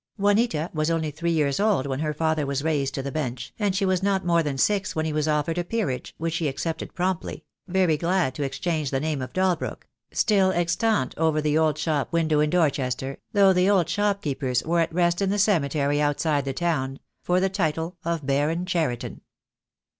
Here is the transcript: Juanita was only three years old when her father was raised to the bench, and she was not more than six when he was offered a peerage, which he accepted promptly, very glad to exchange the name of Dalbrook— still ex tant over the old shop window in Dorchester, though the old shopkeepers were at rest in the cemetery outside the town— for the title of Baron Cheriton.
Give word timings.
Juanita 0.17 0.71
was 0.73 0.89
only 0.89 1.11
three 1.11 1.29
years 1.31 1.59
old 1.59 1.85
when 1.85 1.99
her 1.99 2.11
father 2.11 2.43
was 2.43 2.63
raised 2.63 2.95
to 2.95 3.03
the 3.03 3.11
bench, 3.11 3.53
and 3.59 3.75
she 3.75 3.85
was 3.85 4.01
not 4.01 4.25
more 4.25 4.41
than 4.41 4.57
six 4.57 4.95
when 4.95 5.05
he 5.05 5.13
was 5.13 5.27
offered 5.27 5.59
a 5.59 5.63
peerage, 5.63 6.15
which 6.17 6.37
he 6.37 6.47
accepted 6.47 6.95
promptly, 6.95 7.45
very 7.67 7.97
glad 7.97 8.33
to 8.33 8.41
exchange 8.41 8.89
the 8.89 8.99
name 8.99 9.21
of 9.21 9.31
Dalbrook— 9.31 9.83
still 10.11 10.51
ex 10.53 10.75
tant 10.75 11.13
over 11.19 11.39
the 11.39 11.55
old 11.55 11.77
shop 11.77 12.11
window 12.11 12.39
in 12.39 12.49
Dorchester, 12.49 13.17
though 13.33 13.53
the 13.53 13.69
old 13.69 13.87
shopkeepers 13.89 14.63
were 14.63 14.79
at 14.79 14.91
rest 14.91 15.21
in 15.21 15.29
the 15.29 15.37
cemetery 15.37 16.01
outside 16.01 16.45
the 16.45 16.51
town— 16.53 16.99
for 17.23 17.39
the 17.39 17.49
title 17.49 17.95
of 18.03 18.25
Baron 18.25 18.65
Cheriton. 18.65 19.21